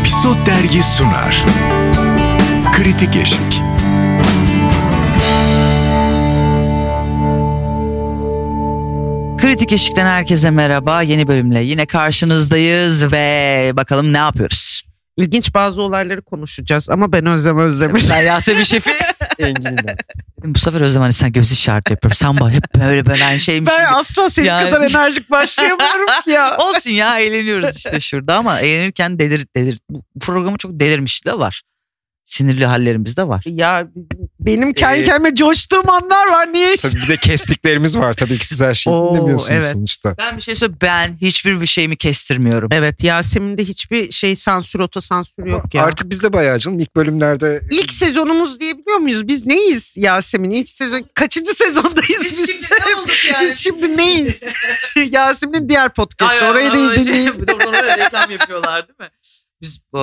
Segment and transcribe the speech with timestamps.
[0.00, 1.44] Episod Dergi sunar.
[2.72, 3.62] Kritik Eşik.
[9.38, 11.02] Kritik Eşik'ten herkese merhaba.
[11.02, 14.82] Yeni bölümle yine karşınızdayız ve bakalım ne yapıyoruz?
[15.16, 18.06] İlginç bazı olayları konuşacağız ama ben Özlem Özdemir.
[18.10, 18.90] Ben Yasemin Şefi.
[20.44, 22.14] Bu sefer Özlem hani sen göz işareti yapıyorum.
[22.14, 23.88] Sen bak hep böyle böyle ben şeymiş Ben gibi.
[23.96, 26.56] asla senin Yani- kadar enerjik başlayamıyorum ki ya.
[26.58, 29.78] Olsun ya eğleniyoruz işte şurada ama eğlenirken delir delir.
[29.90, 31.62] Bu programı çok delirmiş de var.
[32.28, 33.42] Sinirli hallerimiz de var.
[33.46, 33.86] Ya
[34.40, 36.52] benim kendi Ee, kendime coştuğum anlar var.
[36.52, 38.12] Niye Tabii bir de kestiklerimiz var.
[38.12, 39.64] Tabii ki siz her şeyi Oo, dinlemiyorsunuz evet.
[39.64, 40.14] sonuçta.
[40.18, 40.78] Ben bir şey söyleyeyim.
[40.82, 42.68] Ben hiçbir bir şeyimi kestirmiyorum.
[42.72, 45.82] Evet Yasemin'de hiçbir şey sansür otosansür yok ya.
[45.84, 49.28] Artık biz de bayağı canım ilk bölümlerde İlk sezonumuz diyebiliyor muyuz?
[49.28, 50.50] Biz neyiz Yasemin?
[50.50, 52.68] İlk sezon kaçıncı sezondayız biz?
[53.42, 54.40] Biz şimdi neyiz?
[55.10, 56.44] Yasemin'in diğer podcast'ı.
[56.46, 57.32] Orayı da dinleyin.
[57.98, 59.08] reklam yapıyorlar değil mi?
[59.62, 59.98] Biz bu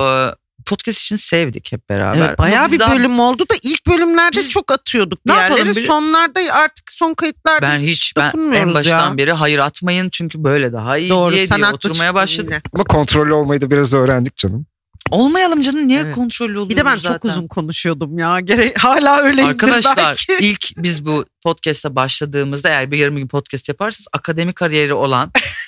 [0.66, 2.28] podcast için sevdik hep beraber.
[2.28, 6.40] Evet, bayağı bir daha- bölüm oldu da ilk bölümlerde Biz- çok atıyorduk Ne yapalım Sonlarda
[6.52, 9.16] artık son kayıtlarda Ben hiç ben dokunmuyoruz en baştan ya.
[9.16, 12.50] beri hayır atmayın çünkü böyle daha iyi Doğru diye, sen diye oturmaya başladık.
[12.52, 12.62] yine.
[12.74, 14.66] ama kontrollü olmayı da biraz öğrendik canım.
[15.10, 16.14] Olmayalım canım niye Evet.
[16.14, 17.12] kontrollü oluyoruz Bir de ben zaten?
[17.12, 18.40] çok uzun konuşuyordum ya.
[18.40, 20.32] Gere hala öyleyimdir Arkadaşlar belki.
[20.40, 25.32] ilk biz bu podcast'a başladığımızda eğer bir yarım gün podcast yaparsanız akademik kariyeri olan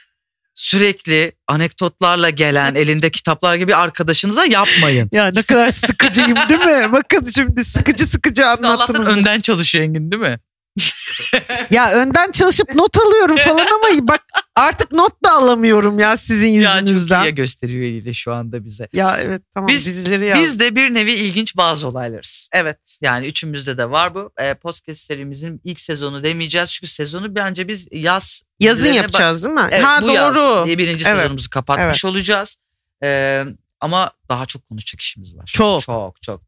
[0.59, 5.09] sürekli anekdotlarla gelen elinde kitaplar gibi arkadaşınıza yapmayın.
[5.13, 6.93] Ya ne kadar sıkıcıyım değil mi?
[6.93, 9.09] Bakın şimdi sıkıcı sıkıcı Allah'tan anlattınız.
[9.09, 10.39] önden çalışıyor Engin değil mi?
[11.71, 14.25] Ya önden çalışıp not alıyorum falan ama bak
[14.57, 17.23] artık not da alamıyorum ya sizin Ya çok yüzünüzden.
[17.23, 18.89] iyiye gösteriyor eliyle şu anda bize.
[18.93, 20.39] Ya evet tamam Biz- dizileri yaz.
[20.41, 22.49] Biz de bir nevi ilginç bazı olaylarız.
[22.53, 22.79] evet.
[23.01, 24.31] Yani üçümüzde de var bu.
[24.39, 26.73] E, podcast serimizin ilk sezonu demeyeceğiz.
[26.73, 29.69] Çünkü sezonu bence biz yaz Yazın yapacağız değil mi?
[29.71, 30.15] Evet, ha bu doğru.
[30.15, 31.17] yaz birinci Evet.
[31.17, 32.59] sezonumuzu kapatmış olacağız.
[33.03, 33.45] Ee,
[33.81, 35.51] ama daha çok konuşacak işimiz var.
[35.55, 35.81] Çok.
[35.81, 36.43] Çok çok.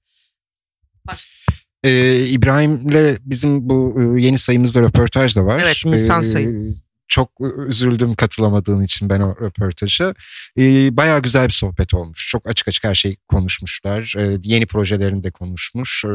[1.85, 5.63] Ee, İbrahim'le bizim bu e, yeni sayımızda röportaj da var.
[5.65, 6.83] Evet, Nisan Ee, sayımız.
[7.09, 7.31] Çok
[7.69, 10.15] üzüldüm katılamadığın için ben o röportaja.
[10.59, 12.29] Ee, bayağı güzel bir sohbet olmuş.
[12.29, 14.15] Çok açık açık her şeyi konuşmuşlar.
[14.19, 16.05] Ee, yeni projelerini de konuşmuş.
[16.05, 16.09] Ee,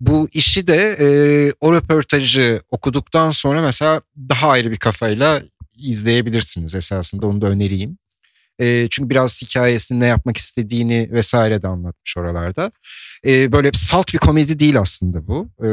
[0.00, 1.08] bu işi de e,
[1.60, 5.42] o röportajı okuduktan sonra mesela daha ayrı bir kafayla
[5.78, 7.98] izleyebilirsiniz esasında onu da önereyim.
[8.60, 12.70] Ee, çünkü biraz hikayesini ne yapmak istediğini vesaire de anlatmış oralarda.
[13.26, 15.48] Ee, böyle salt bir komedi değil aslında bu.
[15.62, 15.68] Ee,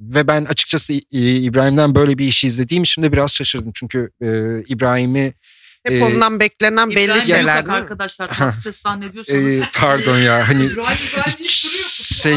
[0.00, 3.72] ve ben açıkçası İbrahim'den böyle bir işi izlediğim için de biraz şaşırdım.
[3.74, 4.26] Çünkü e,
[4.68, 5.34] İbrahim'i
[5.86, 7.64] Hep Ee, ondan beklenen belli İbrahim şeyler.
[7.66, 7.72] Mi?
[7.72, 8.30] arkadaşlar
[8.62, 9.46] ses zannediyorsanız.
[9.52, 12.34] e, pardon ya hani İbrahim İbrahim şey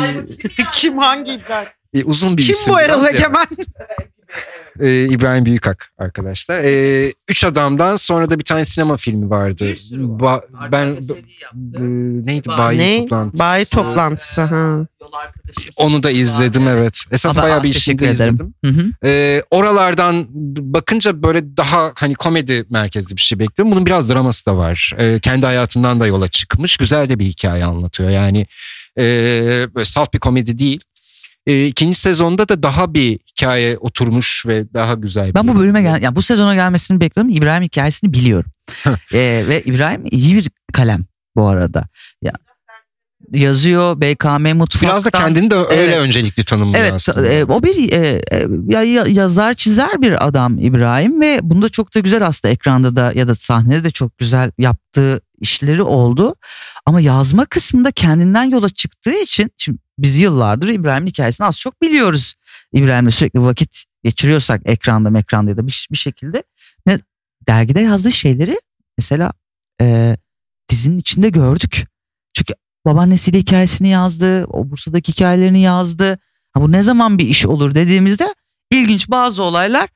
[0.73, 1.67] Kim hangi İbrahim?
[1.93, 2.73] e, uzun bir Kim isim.
[2.73, 3.05] bu Erol.
[3.05, 3.45] Egemen?
[4.79, 6.59] Ee, İbrahim Büyükak arkadaşlar.
[6.63, 9.65] Ee, üç adamdan sonra da bir tane sinema filmi vardı.
[9.67, 10.19] Bir sürü var.
[10.19, 13.01] Ba- Arka ben e, neydi Bayi- Ne?
[13.01, 13.39] toplantısı.
[13.43, 14.77] Bayi toplantısı ha.
[15.77, 17.01] Onu da izledim evet.
[17.11, 18.33] Esas Ama- bayağı bir teşekkür işini de ederim.
[18.35, 18.53] izledim.
[18.65, 18.91] Hı hı.
[19.05, 20.25] Ee, oralardan
[20.73, 23.71] bakınca böyle daha hani komedi merkezli bir şey bekliyorum.
[23.71, 24.93] Bunun biraz draması da var.
[24.99, 26.77] Ee, kendi hayatından da yola çıkmış.
[26.77, 28.09] Güzel de bir hikaye anlatıyor.
[28.09, 28.47] Yani
[28.97, 29.03] e,
[29.75, 30.79] böyle salt bir komedi değil.
[31.47, 35.29] E, ikinci sezonda da daha bir hikaye oturmuş ve daha güzel.
[35.29, 37.35] bir- Ben bu bölüme gel, yani bu sezona gelmesini bekliyordum.
[37.37, 38.51] İbrahim hikayesini biliyorum.
[39.13, 41.85] Ee, ve İbrahim iyi bir kalem bu arada.
[42.21, 42.31] Ya
[43.33, 44.89] yazıyor BKM mutfaktan.
[44.89, 45.97] Biraz da kendini de öyle Evet.
[45.97, 47.27] öncelikli tanımlıyor Evet aslında.
[47.27, 51.95] e, o bir e, e, ya- ya- yazar çizer bir adam İbrahim ve bunda çok
[51.95, 56.35] da güzel aslında ekranda da ya da sahnede de çok güzel yaptığı işleri oldu.
[56.85, 62.33] Ama yazma kısmında kendinden yola çıktığı için şimdi biz yıllardır İbrahim'in hikayesini az çok biliyoruz.
[62.73, 66.43] İbrahim'le sürekli vakit geçiriyorsak ekranda ekranda ya da bir, bir şekilde
[66.85, 66.99] ne
[67.47, 68.59] dergide yazdığı şeyleri
[68.97, 69.31] mesela
[69.81, 70.17] e,
[70.69, 71.85] dizinin içinde gördük.
[72.33, 72.53] Çünkü
[72.85, 76.19] babaannesiyle hikayesini yazdı, o Bursa'daki hikayelerini yazdı.
[76.53, 78.35] Ha bu ne zaman bir iş olur dediğimizde
[78.71, 79.89] ilginç bazı olaylar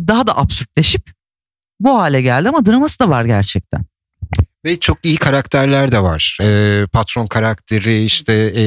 [0.00, 1.10] daha da absürtleşip
[1.80, 3.84] bu hale geldi ama draması da var gerçekten.
[4.64, 6.38] Ve çok iyi karakterler de var.
[6.42, 8.62] E, patron karakteri işte e,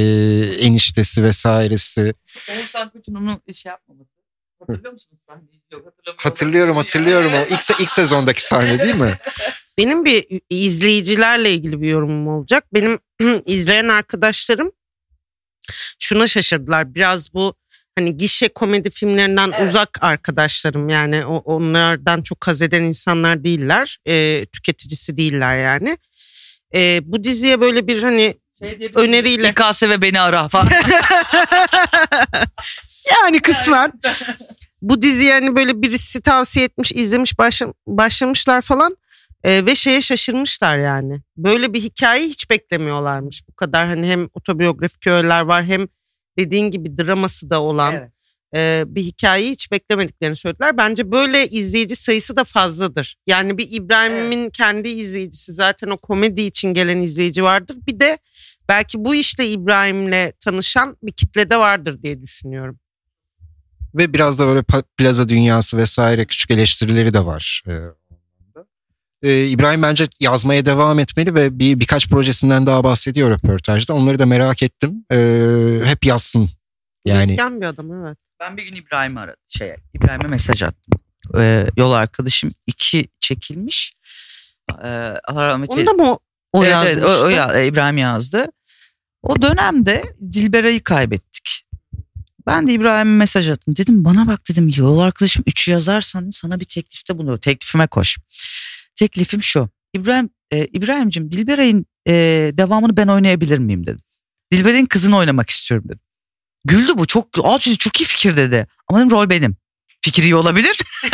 [0.66, 2.14] eniştesi vesairesi.
[2.50, 4.10] Oğuzhan Koç'un onu şey yapmaması.
[4.60, 5.62] Hatırlıyor musunuz sahneyi?
[6.18, 9.18] Hatırlıyorum hatırlıyorum o ilk, ilk sezondaki sahne değil mi?
[9.78, 12.64] Benim bir izleyicilerle ilgili bir yorumum olacak.
[12.74, 13.00] Benim
[13.46, 14.72] izleyen arkadaşlarım
[16.00, 16.96] şuna şaşırdılar.
[16.96, 17.56] Biraz bu
[17.98, 19.70] hani gişe komedi filmlerinden Evet.
[19.70, 23.98] uzak arkadaşlarım yani o, onlardan çok haz eden insanlar değiller.
[24.08, 25.98] E, tüketicisi değiller yani.
[26.76, 28.38] E, bu diziye böyle bir hani
[28.96, 30.68] öneriyle İKS ve beni ara falan.
[33.24, 33.92] yani kısmen
[34.82, 38.98] bu diziyi hani böyle birisi tavsiye etmiş izlemiş başla- başlamışlar falan.
[39.44, 41.22] E, ve şeye şaşırmışlar yani.
[41.38, 43.48] Böyle bir hikayeyi hiç beklemiyorlarmış.
[43.50, 45.88] Bu kadar hani hem otobiyografik öğeler var hem
[46.40, 48.12] dediğin gibi draması da olan Evet.
[48.56, 50.78] e, bir hikayeyi hiç beklemediklerini söylediler.
[50.78, 53.16] Bence böyle izleyici sayısı da fazladır.
[53.28, 57.78] Yani bir İbrahim'in kendi izleyicisi zaten o komedi için gelen izleyici vardır.
[57.88, 58.18] Bir de
[58.70, 62.80] belki bu işle İbrahim'le tanışan bir kitle de vardır diye düşünüyorum.
[63.96, 64.64] Ve biraz da böyle
[64.98, 67.64] plaza dünyası vesaire küçük eleştirileri de var.
[69.24, 69.46] E, o anlamda.
[69.46, 73.94] E, İbrahim bence yazmaya devam etmeli ve bir birkaç projesinden daha bahsediyor röportajda.
[73.94, 75.06] Onları da merak ettim.
[75.12, 75.18] E,
[75.86, 76.50] hep yazsın.
[77.06, 78.18] Yani Üretken bir adam evet.
[78.40, 79.42] Ben bir gün İbrahim'i aradım.
[79.48, 81.00] Şey, İbrahim'e mesaj attım.
[81.38, 83.94] Ee, yol arkadaşım iki çekilmiş.
[84.84, 84.88] Ee,
[85.24, 86.20] Allah rahmet Onu da mı o,
[86.54, 88.48] o evet, evet, o, o ya- İbrahim yazdı.
[89.24, 90.02] O dönemde
[90.34, 91.66] Dilberay'ı kaybettik.
[92.48, 93.76] Ben de İbrahim'e mesaj attım.
[93.78, 97.38] Dedim bana bak dedim yol arkadaşım üçü yazarsan sana bir teklifte bulunuyor.
[97.38, 98.18] Teklifime koş.
[98.96, 99.70] Teklifim şu.
[99.94, 102.14] İbrahim e, İbrahim'cim Dilberay'ın e,
[102.54, 104.02] devamını ben oynayabilir miyim dedim.
[104.52, 106.00] Dilberay'ın kızını oynamak istiyorum dedim.
[106.66, 108.68] Güldü bu çok Aa, çok iyi fikir dedi.
[108.88, 109.56] Ama dedim rol benim.
[110.06, 110.78] Fikri iyi olabilir.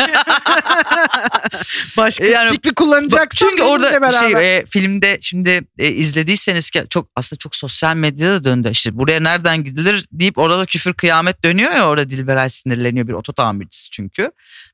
[1.96, 7.38] Başka Yani- fikri kullanacaksan Çünkü orada şey e, filmde şimdi e, izlediyseniz ki çok aslında
[7.38, 8.68] çok sosyal medyada döndü.
[8.70, 13.12] İşte buraya nereden gidilir deyip orada da küfür kıyamet dönüyor ya orada Dilberay sinirleniyor bir
[13.12, 14.32] oto tamircisi çünkü.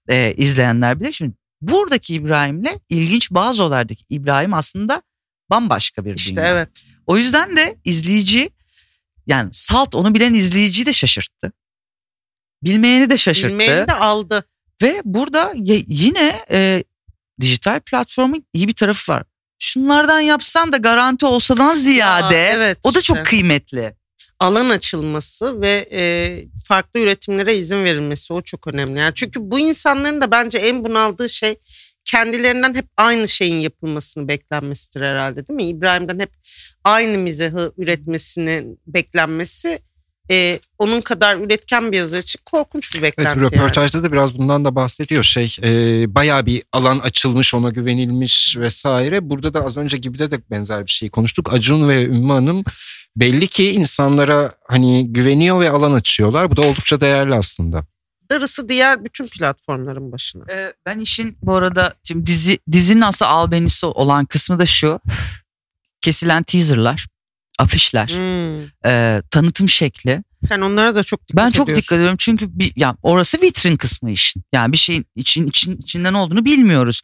[0.08, 1.12] E, izleyenler bilir.
[1.12, 5.02] Şimdi buradaki İbrahim'le ilginç bazı olaylardaki İbrahim aslında
[5.50, 6.48] bambaşka bir İşte dünya.
[6.48, 6.68] evet.
[7.06, 8.50] O yüzden de izleyici
[9.26, 11.52] yani salt onu bilen izleyiciyi de şaşırttı.
[12.62, 13.48] Bilmeyeni de şaşırttı.
[13.48, 14.44] Bilmeyeni de aldı.
[14.82, 15.52] Ve burada
[15.88, 16.84] yine e,
[17.40, 19.22] dijital platformun iyi bir tarafı var.
[19.58, 23.14] Şunlardan yapsan da garanti olsadan ziyade Aa, evet o da işte.
[23.14, 23.96] çok kıymetli.
[24.44, 26.02] Alan açılması ve e,
[26.68, 28.98] farklı üretimlere izin verilmesi o çok önemli.
[28.98, 31.56] Yani çünkü bu insanların da bence en bunaldığı şey
[32.04, 35.68] kendilerinden hep aynı şeyin yapılmasını beklenmesidir herhalde değil mi?
[35.68, 36.30] İbrahim'den hep
[36.84, 39.78] aynı mizahı üretmesinin beklenmesi
[40.30, 43.38] e, onun kadar üretken bir yazar için korkunç bir Evet, beklenti.
[43.38, 43.46] yani.
[43.46, 45.22] röportajda da biraz bundan da bahsediyor.
[45.22, 45.70] Şey e,
[46.14, 49.30] bayağı bir alan açılmış ona güvenilmiş vesaire.
[49.30, 51.52] Burada da az önce gibi de, de benzer bir şey konuştuk.
[51.52, 52.64] Acun ve Ümmü Hanım
[53.16, 56.50] belli ki insanlara hani güveniyor ve alan açıyorlar.
[56.50, 57.84] Bu da oldukça değerli aslında.
[58.30, 60.52] Darısı diğer bütün platformların başına.
[60.52, 65.00] E, ben işin bu arada şimdi dizi dizinin aslında albenisi olan kısmı da şu.
[66.00, 67.06] Kesilen teaserlar,
[67.58, 68.90] afişler, Hmm.
[68.90, 70.22] e, tanıtım şekli.
[70.42, 71.82] Sen onlara da çok dikkat Ben çok ediyorsun.
[71.82, 74.42] dikkat ediyorum çünkü bir, ya orası vitrin kısmı işin.
[74.52, 77.00] Yani bir şeyin için, için içinden olduğunu bilmiyoruz.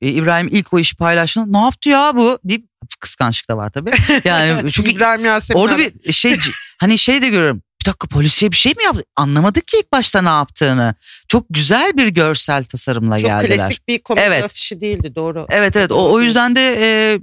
[0.00, 2.66] E, İbrahim ilk o işi paylaştığında ne yaptı ya bu deyip
[3.00, 3.90] kıskançlık da var tabii.
[4.24, 5.94] Yani çünkü İbrahim Yasemin orada abi.
[6.06, 6.36] bir şey
[6.78, 7.62] hani şey de görüyorum.
[7.80, 9.02] Bir dakika polisiye bir şey mi yaptı?
[9.16, 10.94] Anlamadık ki ilk başta ne yaptığını.
[11.28, 13.56] Çok güzel bir görsel tasarımla çok geldiler.
[13.58, 14.44] klasik bir komedi Evet.
[14.44, 15.46] afişi değildi doğru.
[15.50, 17.18] Evet evet o, o yüzden de e,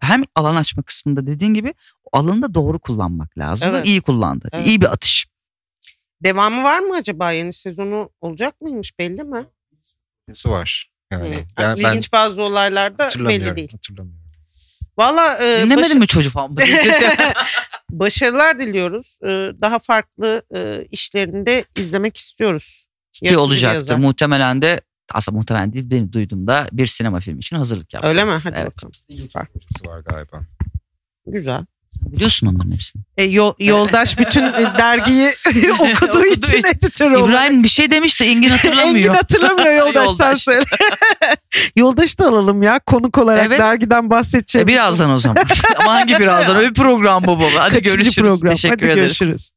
[0.00, 1.74] hem alan açma kısmında dediğin gibi
[2.12, 3.68] alanı da doğru kullanmak lazım.
[3.68, 3.86] Evet.
[3.86, 4.48] İyi kullandı.
[4.52, 4.66] Evet.
[4.66, 5.26] İyi bir atış.
[6.24, 9.44] Devamı var mı acaba yeni sezonu olacak mıymış belli mi?
[10.28, 10.92] Nesi var?
[11.12, 13.72] Yani ben, ben İlginç bazı olaylarda belli değil.
[13.72, 14.22] hatırlamıyorum.
[14.98, 16.56] Valla e, Dinlemedin başa- mi çocuğu falan?
[17.90, 19.18] başarılar diliyoruz.
[19.22, 19.28] E,
[19.60, 22.86] daha farklı e, işlerinde izlemek istiyoruz.
[23.12, 23.74] Ki olacaktır.
[23.74, 23.96] yazar.
[23.96, 24.80] Muhtemelen de
[25.12, 28.08] aslında muhtemelen değil benim duyduğumda bir sinema filmi için hazırlık yaptı.
[28.08, 28.32] Öyle mi?
[28.44, 28.66] Hadi Evet.
[28.76, 28.92] bakalım.
[29.16, 29.46] Süper.
[29.86, 30.40] Var galiba.
[31.26, 31.64] Güzel.
[32.00, 33.02] Sen biliyorsun onların hepsini.
[33.16, 35.30] E, yol, yoldaş bütün e, dergiyi
[35.80, 37.28] okuduğu için editör oldu.
[37.28, 38.86] İbrahim bir şey demiş de Engin hatırlamıyor.
[38.96, 40.42] Engin hatırlamıyor yoldaş, sen Yoldaş.
[40.42, 40.64] söyle.
[41.76, 43.58] yoldaş da alalım ya konuk olarak Evet.
[43.58, 44.68] dergiden bahsedeceğim.
[44.68, 45.44] E, birazdan o zaman.
[45.80, 46.56] Ama hangi birazdan?
[46.56, 47.46] Öyle bir program bu baba.
[47.58, 48.16] Hadi Kaçıncı görüşürüz.
[48.40, 48.54] program?
[48.54, 49.02] Teşekkür Hadi ederim.
[49.02, 49.52] görüşürüz.